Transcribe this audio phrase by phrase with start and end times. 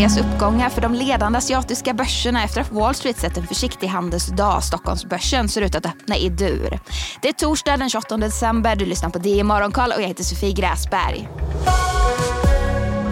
[0.00, 4.64] ses uppgångar för de ledande asiatiska börserna efter att Wall Street sett en försiktig handelsdag.
[4.64, 6.80] Stockholmsbörsen ser ut att öppna i dur.
[7.22, 8.76] Det är torsdag den 28 december.
[8.76, 11.28] Du lyssnar på DI Morgonkoll och jag heter Sofie Gräsberg.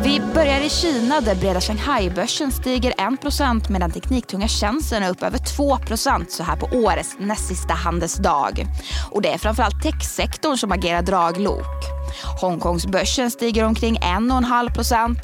[0.03, 5.39] Vi börjar i Kina där breda Shanghai-börsen stiger 1% medan tekniktunga tjänsten är upp över
[5.39, 8.67] 2% så här på årets näst sista handelsdag.
[9.11, 11.98] Och det är framförallt techsektorn som agerar draglok.
[12.41, 15.17] Hongkongsbörsen stiger omkring 1,5%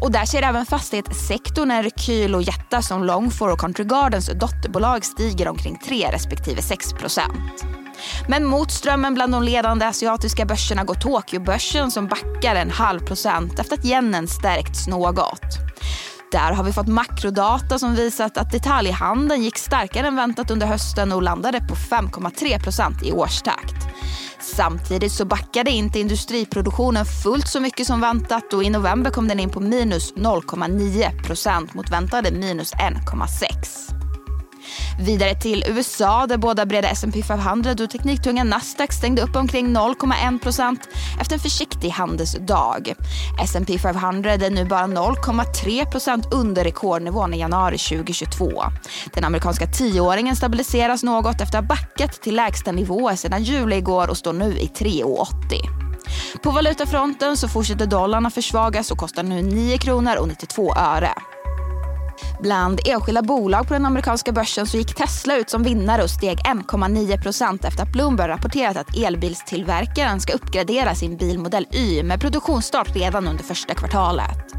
[0.00, 5.04] och där ser även fastighetssektorn en rekyl och jättar som Longfor och Country Gardens dotterbolag
[5.04, 7.20] stiger omkring 3 respektive 6%
[8.28, 13.58] men mot strömmen bland de ledande asiatiska börserna går Tokyobörsen som backar en halv procent
[13.58, 15.40] efter att yenen stärkts något.
[16.32, 21.12] Där har vi fått makrodata som visat att detaljhandeln gick starkare än väntat under hösten
[21.12, 23.74] och landade på 5,3 procent i årstakt.
[24.40, 29.40] Samtidigt så backade inte industriproduktionen fullt så mycket som väntat och i november kom den
[29.40, 34.01] in på minus 0,9 procent mot väntade minus 1,6.
[34.98, 40.76] Vidare till USA där båda breda S&P 500 och tekniktunga Nasdaq stängde upp omkring 0,1%
[41.20, 42.94] efter en försiktig handelsdag.
[43.42, 48.62] S&P 500 är nu bara 0,3% under rekordnivån i januari 2022.
[49.14, 54.10] Den amerikanska tioåringen stabiliseras något efter att ha backat till lägsta nivåer sedan juli igår
[54.10, 55.82] och står nu i 3,80.
[56.42, 61.14] På valutafronten så fortsätter dollarn att försvagas och kostar nu 9 kronor och 92 öre.
[62.42, 66.38] Bland enskilda bolag på den amerikanska börsen så gick Tesla ut som vinnare och steg
[66.38, 73.28] 1,9% efter att Bloomberg rapporterat att elbilstillverkaren ska uppgradera sin bilmodell Y med produktionsstart redan
[73.28, 74.54] under första kvartalet.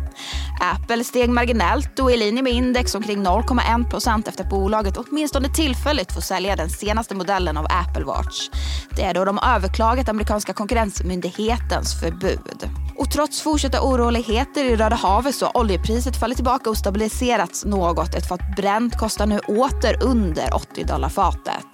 [0.61, 6.11] Apple steg marginellt och i linje med index omkring 0,1% efter att bolaget åtminstone tillfälligt
[6.13, 8.49] får sälja den senaste modellen av Apple Watch.
[8.95, 12.82] Det är då de överklagat amerikanska konkurrensmyndighetens förbud.
[13.03, 18.15] Och trots fortsatta oroligheter i Röda havet så har oljepriset fallit tillbaka och stabiliserats något.
[18.15, 21.65] Ett fat bränt kostar nu åter under 80 dollar fatet.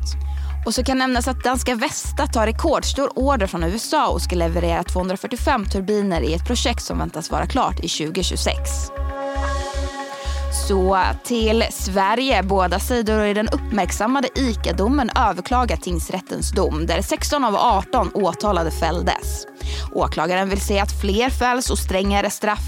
[0.66, 4.84] Och så kan nämnas att danska Vesta tar rekordstor order från USA och ska leverera
[4.84, 8.70] 245 turbiner i ett projekt som väntas vara klart i 2026.
[10.68, 12.44] Så till Sverige.
[12.44, 19.46] Båda sidor i den uppmärksammade ICA-domen överklagar tingsrättens dom där 16 av 18 åtalade fälldes.
[19.94, 22.66] Åklagaren vill se att fler fälls och strängare straff.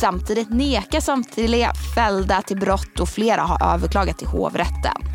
[0.00, 5.10] Samtidigt nekar samtliga fällda till brott och flera har överklagat till hovrätten.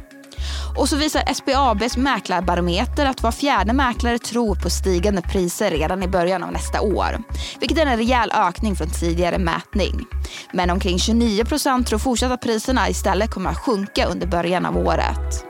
[0.77, 6.07] Och så visar SBABs mäklarbarometer att var fjärde mäklare tror på stigande priser redan i
[6.07, 7.23] början av nästa år.
[7.59, 10.05] Vilket är en rejäl ökning från tidigare mätning.
[10.53, 14.77] Men omkring 29 procent tror fortsatt att priserna istället kommer att sjunka under början av
[14.77, 15.45] året.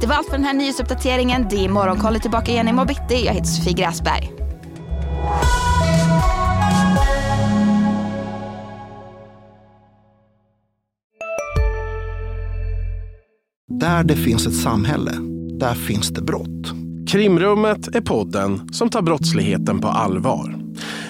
[0.00, 1.46] Det var allt för den här nyhetsuppdateringen.
[1.50, 3.26] Det är Morgonkollet tillbaka igen i bitti.
[3.26, 4.35] Jag heter Sofie Gräsberg.
[13.68, 15.12] Där det finns ett samhälle,
[15.60, 16.72] där finns det brott.
[17.08, 20.58] Krimrummet är podden som tar brottsligheten på allvar.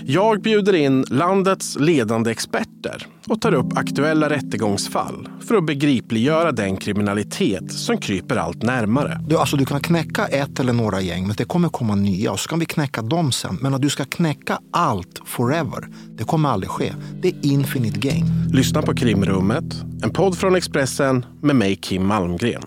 [0.05, 6.77] Jag bjuder in landets ledande experter och tar upp aktuella rättegångsfall för att begripliggöra den
[6.77, 9.21] kriminalitet som kryper allt närmare.
[9.29, 12.41] Du, alltså, du kan knäcka ett eller några gäng, men det kommer komma nya och
[12.41, 13.59] så kan vi knäcka dem sen.
[13.61, 16.93] Men att du ska knäcka allt forever, det kommer aldrig ske.
[17.23, 18.27] Det är infinite game.
[18.53, 19.65] Lyssna på Krimrummet,
[20.03, 22.63] en podd från Expressen med mig Kim Malmgren.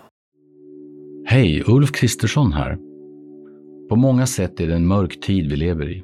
[1.26, 2.78] Hej, Ulf Kristersson här.
[3.90, 6.04] På många sätt är det en mörk tid vi lever i.